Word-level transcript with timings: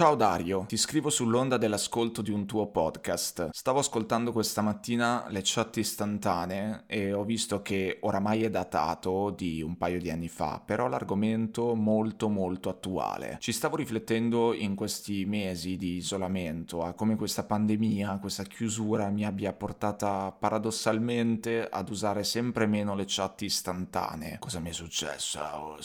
Ciao 0.00 0.14
Dario, 0.14 0.64
ti 0.66 0.78
scrivo 0.78 1.10
sull'onda 1.10 1.58
dell'ascolto 1.58 2.22
di 2.22 2.30
un 2.30 2.46
tuo 2.46 2.68
podcast. 2.68 3.50
Stavo 3.52 3.80
ascoltando 3.80 4.32
questa 4.32 4.62
mattina 4.62 5.26
le 5.28 5.42
chat 5.44 5.76
istantanee 5.76 6.84
e 6.86 7.12
ho 7.12 7.22
visto 7.22 7.60
che 7.60 7.98
oramai 8.00 8.44
è 8.44 8.48
datato 8.48 9.28
di 9.28 9.60
un 9.60 9.76
paio 9.76 10.00
di 10.00 10.08
anni 10.08 10.28
fa, 10.28 10.62
però 10.64 10.88
l'argomento 10.88 11.74
molto 11.74 12.30
molto 12.30 12.70
attuale. 12.70 13.36
Ci 13.40 13.52
stavo 13.52 13.76
riflettendo 13.76 14.54
in 14.54 14.74
questi 14.74 15.26
mesi 15.26 15.76
di 15.76 15.96
isolamento 15.96 16.82
a 16.82 16.94
come 16.94 17.16
questa 17.16 17.44
pandemia, 17.44 18.20
questa 18.22 18.44
chiusura 18.44 19.10
mi 19.10 19.26
abbia 19.26 19.52
portata 19.52 20.32
paradossalmente 20.32 21.68
ad 21.70 21.90
usare 21.90 22.24
sempre 22.24 22.64
meno 22.64 22.94
le 22.94 23.04
chat 23.06 23.42
istantanee. 23.42 24.38
Cosa 24.38 24.60
mi 24.60 24.70
è 24.70 24.72
successo? 24.72 25.76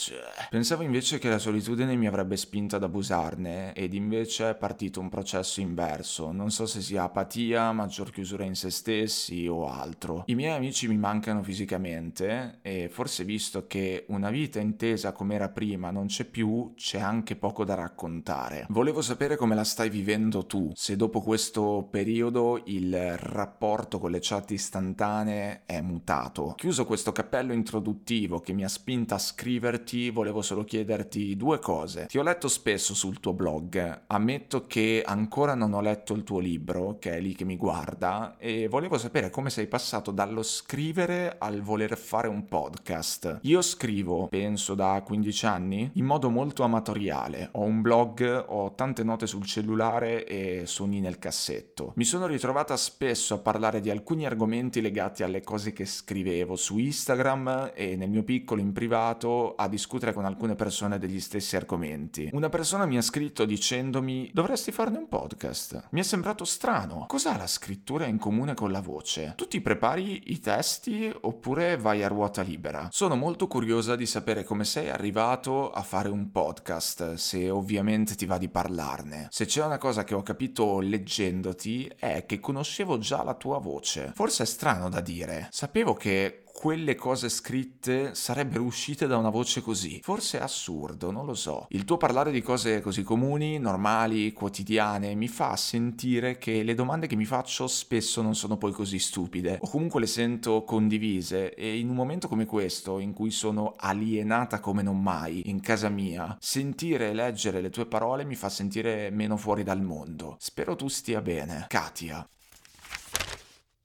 Pensavo 0.50 0.84
invece 0.84 1.20
che 1.20 1.28
la 1.28 1.38
solitudine 1.38 1.98
mi 1.98 2.08
avrebbe 2.08 2.38
spinto 2.38 2.78
ad 2.78 2.84
abusarne 2.84 3.74
e 3.74 3.90
di 3.90 4.04
invece 4.06 4.52
è 4.52 4.56
partito 4.56 5.00
un 5.00 5.10
processo 5.10 5.60
inverso. 5.62 6.32
Non 6.32 6.52
so 6.52 6.68
se 6.68 6.80
sia 6.80 7.04
apatia, 7.04 7.72
maggior 7.72 8.12
chiusura 8.12 8.44
in 8.44 8.56
se 8.56 8.70
stessi 8.70 9.48
o 9.48 9.68
altro. 9.68 10.24
I 10.28 10.36
miei 10.36 10.56
amici 10.56 10.88
mi 10.88 10.98
mancano 10.98 11.42
fisicamente 11.42 12.60
e 12.62 12.88
forse 12.88 13.24
visto 13.24 13.66
che 13.66 14.06
una 14.10 14.30
vita 14.30 14.60
intesa 14.60 15.12
come 15.12 15.36
era 15.36 15.50
prima 15.50 15.90
non 15.90 16.06
c'è 16.06 16.26
più, 16.26 16.74
c'è 16.76 17.00
anche 17.00 17.36
poco 17.36 17.66
da 17.66 17.74
raccontare. 17.74 18.68
Volevo 18.70 19.02
sapere 19.02 19.36
come 19.36 19.56
la 19.56 19.64
stai 19.64 19.90
vivendo 19.90 20.46
tu, 20.46 20.72
se 20.76 20.96
dopo 20.96 21.22
questo 21.22 21.88
periodo 21.90 22.62
il 22.66 23.18
rapporto 23.18 23.98
con 23.98 24.12
le 24.12 24.20
chat 24.22 24.52
istantanee 24.52 25.64
è 25.66 25.82
mutato. 25.82 26.54
Chiuso 26.56 26.86
questo 26.86 27.12
cappello 27.12 27.54
introduttivo 27.54 28.40
che 28.40 28.54
mi 28.54 28.64
ha 28.64 28.70
spinta 28.70 29.16
a 29.16 29.20
scriverti, 29.20 30.12
volevo 30.12 30.44
solo 30.44 30.64
chiederti 30.64 31.36
due 31.36 31.58
cose. 31.58 32.06
Ti 32.06 32.20
ho 32.20 32.24
letto 32.24 32.48
spesso 32.48 32.94
sul 32.94 33.20
tuo 33.20 33.34
blog 33.34 33.95
ammetto 34.08 34.66
che 34.68 35.04
ancora 35.06 35.56
non 35.56 35.74
ho 35.74 35.82
letto 35.82 36.14
il 36.14 36.24
tuo 36.24 36.40
libro, 36.40 36.98
che 37.00 37.14
è 37.14 37.20
lì 37.20 37.34
che 37.34 37.46
mi 37.46 37.58
guarda, 37.58 38.36
e 38.38 38.68
volevo 38.68 38.98
sapere 38.98 39.30
come 39.30 39.50
sei 39.50 39.68
passato 39.68 40.12
dallo 40.12 40.44
scrivere 40.44 41.36
al 41.38 41.62
voler 41.62 41.98
fare 41.98 42.28
un 42.28 42.46
podcast. 42.46 43.40
Io 43.42 43.62
scrivo, 43.62 44.28
penso 44.28 44.76
da 44.76 45.02
15 45.06 45.46
anni, 45.46 45.92
in 45.94 46.06
modo 46.06 46.30
molto 46.30 46.64
amatoriale. 46.64 47.50
Ho 47.54 47.62
un 47.62 47.82
blog, 47.82 48.46
ho 48.48 48.74
tante 48.74 49.04
note 49.04 49.28
sul 49.28 49.46
cellulare 49.46 50.26
e 50.26 50.64
sogni 50.66 51.00
nel 51.00 51.20
cassetto. 51.20 51.94
Mi 51.96 52.04
sono 52.04 52.26
ritrovata 52.26 52.76
spesso 52.78 53.34
a 53.36 53.40
parlare 53.40 53.80
di 53.80 53.90
alcuni 53.90 54.26
argomenti 54.26 54.82
legati 54.82 55.24
alle 55.24 55.42
cose 55.42 55.74
che 55.74 55.86
scrivevo 55.86 56.56
su 56.56 56.78
Instagram 56.78 57.72
e 57.74 57.96
nel 57.96 58.10
mio 58.10 58.24
piccolo 58.24 58.62
in 58.62 58.72
privato 58.72 59.56
a 59.56 59.68
discutere 59.68 60.14
con 60.14 60.26
alcune 60.26 60.56
persone 60.56 60.98
degli 60.98 61.20
stessi 61.20 61.56
argomenti. 61.56 62.30
Una 62.34 62.50
persona 62.50 62.86
mi 62.86 62.98
ha 62.98 63.02
scritto 63.02 63.46
dicendo 63.46 63.74
dicendomi 63.76 64.30
dovresti 64.34 64.72
farne 64.72 64.98
un 64.98 65.08
podcast. 65.10 65.88
Mi 65.90 66.00
è 66.00 66.04
sembrato 66.04 66.46
strano. 66.46 67.06
Cos'ha 67.08 67.36
la 67.36 67.48
scrittura 67.48 68.06
in 68.06 68.18
comune 68.18 68.54
con 68.54 68.72
la 68.72 68.80
voce? 68.80 69.34
Tu 69.36 69.48
ti 69.48 69.60
prepari 69.60 70.32
i 70.32 70.40
testi 70.40 71.12
oppure 71.22 71.76
vai 71.76 72.02
a 72.02 72.08
ruota 72.08 72.42
libera? 72.42 72.88
Sono 72.92 73.16
molto 73.16 73.48
curiosa 73.48 73.96
di 73.96 74.06
sapere 74.06 74.46
come 74.46 74.64
sei 74.64 74.90
arrivato 74.90 75.72
a 75.72 75.82
fare 75.82 76.08
un 76.08 76.32
podcast, 76.32 77.16
se 77.16 77.50
ovviamente 77.50 78.16
ti 78.16 78.26
va 78.26 78.38
di 78.38 78.48
parlarne. 78.48 79.28
Se 79.30 79.46
c'è 79.46 79.66
una 79.66 79.78
cosa 79.78 80.06
che 80.06 80.16
ho 80.16 80.24
capito 80.24 80.80
leggendoti 80.80 81.92
è 81.98 82.26
che 82.26 82.40
conoscevo 82.40 82.98
già 82.98 83.24
la 83.24 83.34
tua 83.34 83.60
voce. 83.60 84.14
Forse 84.16 84.44
è 84.44 84.46
strano 84.46 84.88
da 84.88 85.02
dire. 85.02 85.50
Sapevo 85.52 85.94
che 85.96 86.45
quelle 86.56 86.96
cose 86.96 87.28
scritte 87.28 88.16
sarebbero 88.16 88.64
uscite 88.64 89.08
da 89.08 89.18
una 89.18 89.30
voce 89.30 89.62
così. 89.62 90.00
Forse 90.02 90.40
è 90.40 90.42
assurdo, 90.42 91.12
non 91.12 91.26
lo 91.26 91.34
so. 91.34 91.66
Il 91.72 91.84
tuo 91.84 91.98
parlare 91.98 92.32
di 92.32 92.42
cose 92.42 92.80
così 92.80 93.04
comuni, 93.04 93.60
normali, 93.60 94.32
quotidiane, 94.32 95.16
mi 95.16 95.28
fa 95.28 95.58
sentire 95.58 96.38
che 96.38 96.64
le 96.64 96.74
domande 96.74 97.08
che 97.08 97.18
mi 97.18 97.26
faccio 97.26 97.68
spesso 97.68 98.22
non 98.22 98.36
sono 98.36 98.56
poi 98.56 98.72
così 98.72 99.00
stupide, 99.00 99.60
o 99.62 99.70
comunque 99.70 100.00
le 100.00 100.08
sento 100.08 100.64
condivise 100.64 101.54
e 101.54 101.78
in 101.78 101.90
un 101.90 101.96
momento 101.96 102.30
come 102.30 102.46
questo, 102.46 103.00
in 103.00 103.12
cui 103.12 103.32
sono 103.32 103.74
alienata 103.78 104.62
come 104.62 104.82
non 104.82 105.02
mai, 105.02 105.50
in 105.50 105.60
casa 105.60 105.90
mia, 105.90 106.38
sentire 106.40 107.10
e 107.10 107.14
leggere 107.14 107.60
le 107.60 107.70
tue 107.70 107.86
parole 107.86 108.24
mi 108.24 108.36
fa 108.36 108.48
sentire 108.48 109.10
meno 109.10 109.36
fuori 109.36 109.64
dal 109.64 109.82
mondo. 109.82 110.38
Spero 110.40 110.78
tu 110.78 110.88
stia 110.88 111.22
bene. 111.22 111.66
Katia. 111.68 112.26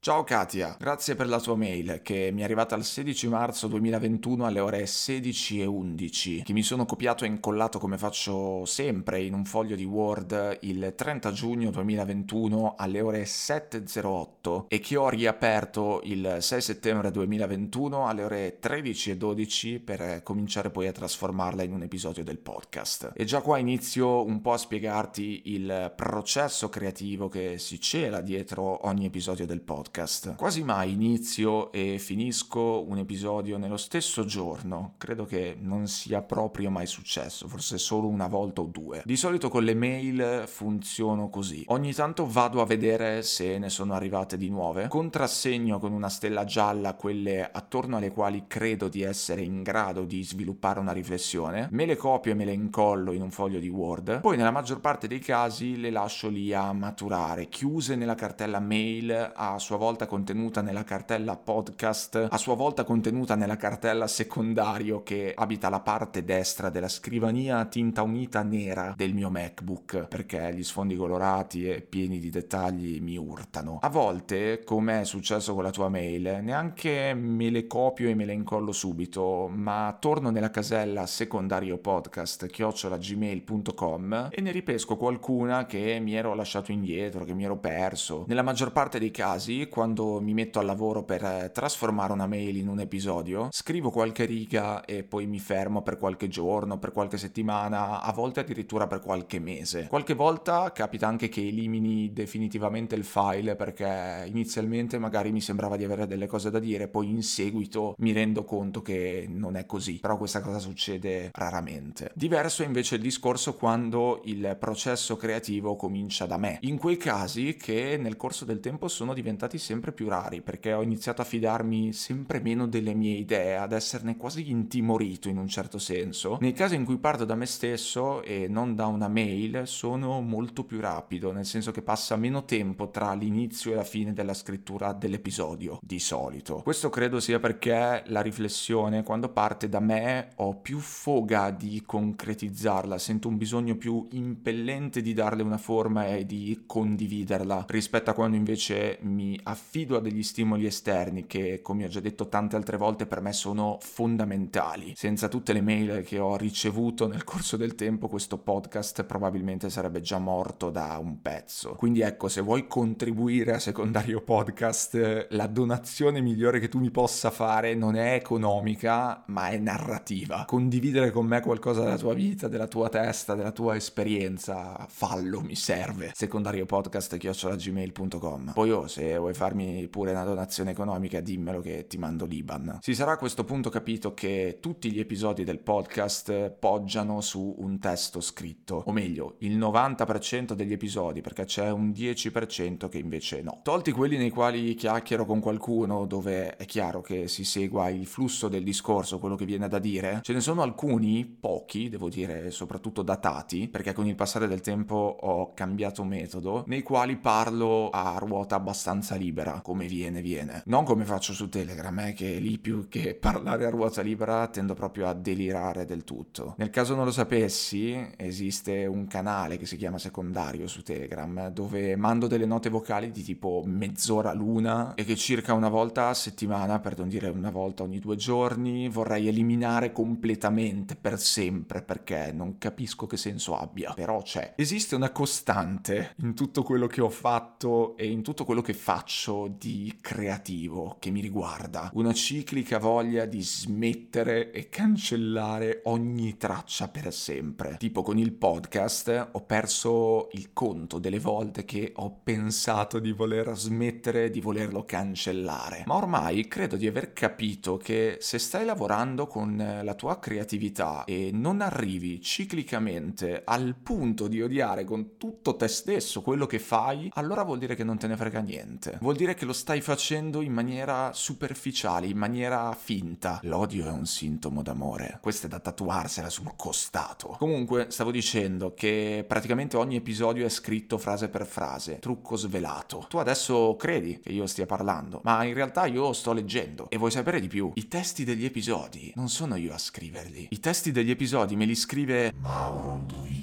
Ciao 0.02 0.24
Katia, 0.24 0.76
grazie 0.78 1.14
per 1.14 1.28
la 1.28 1.38
tua 1.38 1.56
mail 1.56 2.00
che 2.02 2.30
mi 2.32 2.40
è 2.40 2.44
arrivata 2.44 2.74
il 2.74 2.84
16 2.84 3.28
marzo 3.28 3.66
2021 3.66 4.46
alle 4.46 4.60
ore 4.60 4.84
16.11 4.84 6.42
che 6.42 6.54
mi 6.54 6.62
sono 6.62 6.86
copiato 6.86 7.24
e 7.24 7.28
incollato 7.28 7.78
come 7.78 7.98
faccio 7.98 8.64
sempre 8.64 9.20
in 9.20 9.34
un 9.34 9.44
foglio 9.44 9.76
di 9.76 9.84
Word 9.84 10.56
il 10.62 10.94
30 10.96 11.32
giugno 11.32 11.68
2021 11.68 12.76
alle 12.78 13.02
ore 13.02 13.24
7.08 13.24 14.68
e 14.68 14.78
che 14.78 14.96
ho 14.96 15.10
riaperto 15.10 16.00
il 16.04 16.38
6 16.40 16.60
settembre 16.62 17.10
2021 17.10 18.06
alle 18.06 18.24
ore 18.24 18.58
13.12 18.58 19.84
per 19.84 20.22
cominciare 20.22 20.70
poi 20.70 20.86
a 20.86 20.92
trasformarla 20.92 21.62
in 21.62 21.74
un 21.74 21.82
episodio 21.82 22.24
del 22.24 22.38
podcast. 22.38 23.12
E 23.14 23.24
già 23.26 23.42
qua 23.42 23.58
inizio 23.58 24.24
un 24.24 24.40
po' 24.40 24.54
a 24.54 24.56
spiegarti 24.56 25.42
il 25.52 25.92
processo 25.94 26.70
creativo 26.70 27.28
che 27.28 27.58
si 27.58 27.78
cela 27.78 28.22
dietro 28.22 28.86
ogni 28.86 29.04
episodio 29.04 29.44
del 29.44 29.60
podcast 29.60 29.88
podcast. 29.90 30.36
Quasi 30.36 30.62
mai 30.62 30.92
inizio 30.92 31.72
e 31.72 31.98
finisco 31.98 32.84
un 32.86 32.98
episodio 32.98 33.58
nello 33.58 33.76
stesso 33.76 34.24
giorno, 34.24 34.94
credo 34.96 35.24
che 35.24 35.56
non 35.60 35.88
sia 35.88 36.22
proprio 36.22 36.70
mai 36.70 36.86
successo, 36.86 37.48
forse 37.48 37.76
solo 37.76 38.06
una 38.06 38.28
volta 38.28 38.60
o 38.60 38.66
due. 38.66 39.02
Di 39.04 39.16
solito 39.16 39.48
con 39.48 39.64
le 39.64 39.74
mail 39.74 40.44
funziono 40.46 41.28
così. 41.28 41.64
Ogni 41.68 41.92
tanto 41.92 42.24
vado 42.26 42.60
a 42.60 42.66
vedere 42.66 43.22
se 43.22 43.58
ne 43.58 43.68
sono 43.68 43.94
arrivate 43.94 44.36
di 44.36 44.48
nuove, 44.48 44.86
contrassegno 44.86 45.80
con 45.80 45.92
una 45.92 46.08
stella 46.08 46.44
gialla 46.44 46.94
quelle 46.94 47.50
attorno 47.50 47.96
alle 47.96 48.12
quali 48.12 48.44
credo 48.46 48.88
di 48.88 49.02
essere 49.02 49.42
in 49.42 49.62
grado 49.62 50.04
di 50.04 50.22
sviluppare 50.22 50.78
una 50.78 50.92
riflessione, 50.92 51.68
me 51.72 51.84
le 51.84 51.96
copio 51.96 52.30
e 52.30 52.34
me 52.34 52.44
le 52.44 52.52
incollo 52.52 53.12
in 53.12 53.22
un 53.22 53.30
foglio 53.30 53.58
di 53.58 53.68
Word, 53.68 54.20
poi 54.20 54.36
nella 54.36 54.52
maggior 54.52 54.80
parte 54.80 55.08
dei 55.08 55.18
casi 55.18 55.78
le 55.80 55.90
lascio 55.90 56.28
lì 56.28 56.52
a 56.54 56.72
maturare, 56.72 57.48
chiuse 57.48 57.96
nella 57.96 58.14
cartella 58.14 58.60
mail 58.60 59.32
a 59.34 59.58
sua 59.58 59.78
volta 59.80 60.04
contenuta 60.04 60.60
nella 60.60 60.84
cartella 60.84 61.38
podcast, 61.38 62.28
a 62.30 62.36
sua 62.36 62.54
volta 62.54 62.84
contenuta 62.84 63.34
nella 63.34 63.56
cartella 63.56 64.06
secondario 64.06 65.02
che 65.02 65.32
abita 65.34 65.70
la 65.70 65.80
parte 65.80 66.22
destra 66.22 66.68
della 66.68 66.86
scrivania 66.86 67.60
a 67.60 67.64
tinta 67.64 68.02
unita 68.02 68.42
nera 68.42 68.92
del 68.94 69.14
mio 69.14 69.30
MacBook, 69.30 70.06
perché 70.06 70.52
gli 70.54 70.62
sfondi 70.62 70.96
colorati 70.96 71.66
e 71.66 71.80
pieni 71.80 72.18
di 72.18 72.28
dettagli 72.28 73.00
mi 73.00 73.16
urtano. 73.16 73.78
A 73.80 73.88
volte, 73.88 74.62
come 74.64 75.00
è 75.00 75.04
successo 75.04 75.54
con 75.54 75.62
la 75.62 75.70
tua 75.70 75.88
mail, 75.88 76.40
neanche 76.42 77.14
me 77.14 77.48
le 77.48 77.66
copio 77.66 78.10
e 78.10 78.14
me 78.14 78.26
le 78.26 78.34
incollo 78.34 78.72
subito, 78.72 79.48
ma 79.50 79.96
torno 79.98 80.28
nella 80.28 80.50
casella 80.50 81.06
secondario 81.06 81.78
podcast 81.78 82.48
chiocciolagmail.com 82.48 84.28
e 84.30 84.40
ne 84.42 84.52
ripesco 84.52 84.98
qualcuna 84.98 85.64
che 85.64 85.98
mi 86.02 86.14
ero 86.14 86.34
lasciato 86.34 86.70
indietro, 86.70 87.24
che 87.24 87.32
mi 87.32 87.44
ero 87.44 87.56
perso. 87.56 88.26
Nella 88.28 88.42
maggior 88.42 88.72
parte 88.72 88.98
dei 88.98 89.10
casi 89.10 89.68
quando 89.70 90.20
mi 90.20 90.34
metto 90.34 90.58
al 90.58 90.66
lavoro 90.66 91.02
per 91.02 91.24
eh, 91.24 91.50
trasformare 91.52 92.12
una 92.12 92.26
mail 92.26 92.58
in 92.58 92.68
un 92.68 92.80
episodio, 92.80 93.48
scrivo 93.50 93.88
qualche 93.90 94.26
riga 94.26 94.84
e 94.84 95.04
poi 95.04 95.26
mi 95.26 95.38
fermo 95.38 95.80
per 95.80 95.96
qualche 95.96 96.28
giorno, 96.28 96.78
per 96.78 96.92
qualche 96.92 97.16
settimana, 97.16 98.02
a 98.02 98.12
volte 98.12 98.40
addirittura 98.40 98.86
per 98.86 99.00
qualche 99.00 99.38
mese. 99.38 99.86
Qualche 99.86 100.14
volta 100.14 100.72
capita 100.72 101.06
anche 101.06 101.28
che 101.30 101.46
elimini 101.46 102.12
definitivamente 102.12 102.94
il 102.94 103.04
file 103.04 103.56
perché 103.56 104.24
inizialmente 104.26 104.98
magari 104.98 105.32
mi 105.32 105.40
sembrava 105.40 105.76
di 105.76 105.84
avere 105.84 106.06
delle 106.06 106.26
cose 106.26 106.50
da 106.50 106.58
dire, 106.58 106.88
poi 106.88 107.08
in 107.08 107.22
seguito 107.22 107.94
mi 107.98 108.12
rendo 108.12 108.44
conto 108.44 108.82
che 108.82 109.26
non 109.28 109.56
è 109.56 109.64
così, 109.64 109.98
però 110.00 110.18
questa 110.18 110.40
cosa 110.40 110.58
succede 110.58 111.30
raramente. 111.32 112.10
Diverso 112.14 112.62
è 112.62 112.66
invece 112.66 112.96
il 112.96 113.02
discorso 113.02 113.54
quando 113.54 114.20
il 114.24 114.56
processo 114.58 115.16
creativo 115.16 115.76
comincia 115.76 116.26
da 116.26 116.36
me. 116.36 116.58
In 116.62 116.76
quei 116.76 116.96
casi 116.96 117.54
che 117.54 117.96
nel 117.96 118.16
corso 118.16 118.44
del 118.44 118.60
tempo 118.60 118.88
sono 118.88 119.14
diventati 119.14 119.58
sempre 119.60 119.92
più 119.92 120.08
rari 120.08 120.40
perché 120.40 120.72
ho 120.72 120.82
iniziato 120.82 121.22
a 121.22 121.24
fidarmi 121.24 121.92
sempre 121.92 122.40
meno 122.40 122.66
delle 122.66 122.94
mie 122.94 123.16
idee, 123.16 123.56
ad 123.56 123.72
esserne 123.72 124.16
quasi 124.16 124.50
intimorito 124.50 125.28
in 125.28 125.38
un 125.38 125.46
certo 125.46 125.78
senso. 125.78 126.38
Nei 126.40 126.52
casi 126.52 126.74
in 126.74 126.84
cui 126.84 126.98
parto 126.98 127.24
da 127.24 127.36
me 127.36 127.46
stesso 127.46 128.22
e 128.22 128.48
non 128.48 128.74
da 128.74 128.86
una 128.86 129.08
mail 129.08 129.62
sono 129.66 130.20
molto 130.20 130.64
più 130.64 130.80
rapido, 130.80 131.30
nel 131.30 131.46
senso 131.46 131.70
che 131.70 131.82
passa 131.82 132.16
meno 132.16 132.44
tempo 132.44 132.90
tra 132.90 133.12
l'inizio 133.14 133.72
e 133.72 133.76
la 133.76 133.84
fine 133.84 134.12
della 134.12 134.34
scrittura 134.34 134.92
dell'episodio, 134.92 135.78
di 135.82 135.98
solito. 135.98 136.62
Questo 136.64 136.90
credo 136.90 137.20
sia 137.20 137.38
perché 137.38 138.02
la 138.06 138.20
riflessione 138.20 139.02
quando 139.02 139.28
parte 139.28 139.68
da 139.68 139.80
me 139.80 140.30
ho 140.36 140.56
più 140.56 140.78
foga 140.78 141.50
di 141.50 141.82
concretizzarla, 141.84 142.98
sento 142.98 143.28
un 143.28 143.36
bisogno 143.36 143.76
più 143.76 144.06
impellente 144.12 145.02
di 145.02 145.12
darle 145.12 145.42
una 145.42 145.58
forma 145.58 146.06
e 146.06 146.24
di 146.24 146.62
condividerla 146.66 147.66
rispetto 147.68 148.10
a 148.10 148.14
quando 148.14 148.36
invece 148.36 148.98
mi 149.02 149.38
affido 149.50 149.96
a 149.96 150.00
degli 150.00 150.22
stimoli 150.22 150.66
esterni 150.66 151.26
che, 151.26 151.60
come 151.62 151.84
ho 151.84 151.88
già 151.88 152.00
detto 152.00 152.28
tante 152.28 152.56
altre 152.56 152.76
volte, 152.76 153.06
per 153.06 153.20
me 153.20 153.32
sono 153.32 153.78
fondamentali. 153.80 154.94
Senza 154.96 155.28
tutte 155.28 155.52
le 155.52 155.60
mail 155.60 156.02
che 156.04 156.18
ho 156.18 156.36
ricevuto 156.36 157.06
nel 157.06 157.24
corso 157.24 157.56
del 157.56 157.74
tempo, 157.74 158.08
questo 158.08 158.38
podcast 158.38 159.04
probabilmente 159.04 159.70
sarebbe 159.70 160.00
già 160.00 160.18
morto 160.18 160.70
da 160.70 160.98
un 160.98 161.20
pezzo. 161.20 161.74
Quindi 161.74 162.00
ecco, 162.00 162.28
se 162.28 162.40
vuoi 162.40 162.66
contribuire 162.66 163.54
a 163.54 163.58
Secondario 163.58 164.20
Podcast, 164.22 165.28
la 165.30 165.46
donazione 165.46 166.20
migliore 166.20 166.60
che 166.60 166.68
tu 166.68 166.78
mi 166.78 166.90
possa 166.90 167.30
fare 167.30 167.74
non 167.74 167.96
è 167.96 168.14
economica, 168.14 169.22
ma 169.26 169.48
è 169.48 169.58
narrativa. 169.58 170.44
Condividere 170.46 171.10
con 171.10 171.26
me 171.26 171.40
qualcosa 171.40 171.82
della 171.82 171.98
tua 171.98 172.14
vita, 172.14 172.48
della 172.48 172.68
tua 172.68 172.88
testa, 172.88 173.34
della 173.34 173.52
tua 173.52 173.76
esperienza, 173.76 174.86
fallo, 174.88 175.40
mi 175.40 175.54
serve. 175.54 176.12
Secondario 176.14 176.66
Podcast 176.66 177.16
chiocciolagmail.com. 177.16 178.52
Poi 178.52 178.70
oh, 178.70 178.86
se 178.86 179.16
vuoi 179.16 179.34
farmi 179.40 179.88
pure 179.88 180.10
una 180.10 180.24
donazione 180.24 180.72
economica, 180.72 181.20
dimmelo 181.20 181.62
che 181.62 181.86
ti 181.86 181.96
mando 181.96 182.26
l'Iban. 182.26 182.80
Si 182.82 182.94
sarà 182.94 183.12
a 183.12 183.16
questo 183.16 183.44
punto 183.44 183.70
capito 183.70 184.12
che 184.12 184.58
tutti 184.60 184.92
gli 184.92 185.00
episodi 185.00 185.44
del 185.44 185.60
podcast 185.60 186.50
poggiano 186.50 187.22
su 187.22 187.54
un 187.56 187.78
testo 187.78 188.20
scritto, 188.20 188.82
o 188.84 188.92
meglio, 188.92 189.36
il 189.38 189.56
90% 189.56 190.52
degli 190.52 190.74
episodi, 190.74 191.22
perché 191.22 191.46
c'è 191.46 191.70
un 191.70 191.88
10% 191.88 192.90
che 192.90 192.98
invece 192.98 193.40
no. 193.40 193.60
Tolti 193.62 193.92
quelli 193.92 194.18
nei 194.18 194.28
quali 194.28 194.74
chiacchiero 194.74 195.24
con 195.24 195.40
qualcuno, 195.40 196.04
dove 196.04 196.56
è 196.56 196.66
chiaro 196.66 197.00
che 197.00 197.26
si 197.26 197.44
segua 197.44 197.88
il 197.88 198.04
flusso 198.04 198.48
del 198.48 198.62
discorso, 198.62 199.18
quello 199.18 199.36
che 199.36 199.46
viene 199.46 199.68
da 199.68 199.78
dire, 199.78 200.18
ce 200.20 200.34
ne 200.34 200.40
sono 200.40 200.60
alcuni, 200.60 201.24
pochi, 201.24 201.88
devo 201.88 202.10
dire, 202.10 202.50
soprattutto 202.50 203.00
datati, 203.00 203.68
perché 203.68 203.94
con 203.94 204.06
il 204.06 204.16
passare 204.16 204.46
del 204.46 204.60
tempo 204.60 205.16
ho 205.18 205.54
cambiato 205.54 206.04
metodo, 206.04 206.64
nei 206.66 206.82
quali 206.82 207.16
parlo 207.16 207.88
a 207.88 208.18
ruota 208.18 208.56
abbastanza 208.56 209.14
libera, 209.14 209.28
come 209.62 209.86
viene 209.86 210.20
viene. 210.20 210.62
Non 210.66 210.84
come 210.84 211.04
faccio 211.04 211.32
su 211.32 211.48
Telegram, 211.48 211.98
eh, 212.00 212.12
che 212.12 212.38
lì 212.38 212.58
più 212.58 212.88
che 212.88 213.14
parlare 213.20 213.64
a 213.64 213.70
ruota 213.70 214.02
libera 214.02 214.46
tendo 214.48 214.74
proprio 214.74 215.08
a 215.08 215.14
delirare 215.14 215.84
del 215.84 216.04
tutto. 216.04 216.54
Nel 216.58 216.70
caso 216.70 216.94
non 216.94 217.04
lo 217.04 217.10
sapessi, 217.10 218.10
esiste 218.16 218.86
un 218.86 219.06
canale 219.06 219.56
che 219.56 219.66
si 219.66 219.76
chiama 219.76 219.98
Secondario 219.98 220.66
su 220.66 220.82
Telegram, 220.82 221.48
dove 221.48 221.96
mando 221.96 222.26
delle 222.26 222.46
note 222.46 222.68
vocali 222.68 223.10
di 223.10 223.22
tipo 223.22 223.62
mezz'ora 223.64 224.32
l'una 224.32 224.94
e 224.94 225.04
che 225.04 225.16
circa 225.16 225.54
una 225.54 225.68
volta 225.68 226.08
a 226.08 226.14
settimana, 226.14 226.80
per 226.80 226.98
non 226.98 227.08
dire 227.08 227.28
una 227.28 227.50
volta 227.50 227.82
ogni 227.82 227.98
due 227.98 228.16
giorni, 228.16 228.88
vorrei 228.88 229.28
eliminare 229.28 229.92
completamente 229.92 230.96
per 230.96 231.18
sempre 231.18 231.82
perché 231.82 232.32
non 232.32 232.58
capisco 232.58 233.06
che 233.06 233.16
senso 233.16 233.56
abbia. 233.56 233.92
Però 233.94 234.22
c'è. 234.22 234.54
Esiste 234.56 234.94
una 234.94 235.10
costante 235.10 236.14
in 236.18 236.34
tutto 236.34 236.62
quello 236.62 236.86
che 236.86 237.00
ho 237.00 237.10
fatto 237.10 237.96
e 237.96 238.06
in 238.06 238.22
tutto 238.22 238.44
quello 238.44 238.62
che 238.62 238.74
faccio 238.74 239.19
di 239.58 239.98
creativo 240.00 240.96
che 240.98 241.10
mi 241.10 241.20
riguarda. 241.20 241.90
Una 241.94 242.14
ciclica 242.14 242.78
voglia 242.78 243.26
di 243.26 243.42
smettere 243.42 244.50
e 244.50 244.70
cancellare 244.70 245.82
ogni 245.84 246.38
traccia 246.38 246.88
per 246.88 247.12
sempre. 247.12 247.76
Tipo 247.78 248.02
con 248.02 248.16
il 248.16 248.32
podcast 248.32 249.28
ho 249.32 249.42
perso 249.42 250.28
il 250.32 250.52
conto 250.54 250.98
delle 250.98 251.18
volte 251.18 251.66
che 251.66 251.92
ho 251.96 252.20
pensato 252.22 252.98
di 252.98 253.12
voler 253.12 253.54
smettere, 253.56 254.30
di 254.30 254.40
volerlo 254.40 254.84
cancellare. 254.84 255.84
Ma 255.86 255.96
ormai 255.96 256.48
credo 256.48 256.76
di 256.76 256.86
aver 256.86 257.12
capito 257.12 257.76
che 257.76 258.16
se 258.20 258.38
stai 258.38 258.64
lavorando 258.64 259.26
con 259.26 259.80
la 259.82 259.94
tua 259.94 260.18
creatività 260.18 261.04
e 261.04 261.30
non 261.32 261.60
arrivi 261.60 262.22
ciclicamente 262.22 263.42
al 263.44 263.74
punto 263.74 264.28
di 264.28 264.40
odiare 264.40 264.84
con 264.84 265.18
tutto 265.18 265.56
te 265.56 265.68
stesso 265.68 266.22
quello 266.22 266.46
che 266.46 266.58
fai, 266.58 267.10
allora 267.14 267.42
vuol 267.42 267.58
dire 267.58 267.74
che 267.74 267.84
non 267.84 267.98
te 267.98 268.06
ne 268.06 268.16
frega 268.16 268.40
niente. 268.40 268.98
Vuol 269.00 269.16
dire 269.16 269.34
che 269.34 269.46
lo 269.46 269.54
stai 269.54 269.80
facendo 269.80 270.42
in 270.42 270.52
maniera 270.52 271.12
superficiale, 271.14 272.06
in 272.06 272.18
maniera 272.18 272.76
finta. 272.78 273.40
L'odio 273.44 273.86
è 273.86 273.90
un 273.90 274.04
sintomo 274.04 274.62
d'amore. 274.62 275.18
Questa 275.22 275.46
è 275.46 275.48
da 275.48 275.58
tatuarsela 275.58 276.28
sul 276.28 276.52
costato. 276.54 277.36
Comunque, 277.38 277.86
stavo 277.88 278.10
dicendo 278.10 278.74
che 278.74 279.24
praticamente 279.26 279.78
ogni 279.78 279.96
episodio 279.96 280.44
è 280.44 280.50
scritto 280.50 280.98
frase 280.98 281.28
per 281.28 281.46
frase, 281.46 281.98
trucco 281.98 282.36
svelato. 282.36 283.06
Tu 283.08 283.16
adesso 283.16 283.74
credi 283.76 284.20
che 284.20 284.32
io 284.32 284.46
stia 284.46 284.66
parlando, 284.66 285.22
ma 285.24 285.44
in 285.44 285.54
realtà 285.54 285.86
io 285.86 286.12
sto 286.12 286.34
leggendo. 286.34 286.90
E 286.90 286.98
vuoi 286.98 287.10
sapere 287.10 287.40
di 287.40 287.48
più? 287.48 287.70
I 287.74 287.88
testi 287.88 288.24
degli 288.24 288.44
episodi 288.44 289.12
non 289.16 289.30
sono 289.30 289.56
io 289.56 289.72
a 289.72 289.78
scriverli. 289.78 290.48
I 290.50 290.60
testi 290.60 290.92
degli 290.92 291.10
episodi 291.10 291.56
me 291.56 291.64
li 291.64 291.74
scrive 291.74 292.34
Mauro 292.38 292.90
Carota 293.06 293.39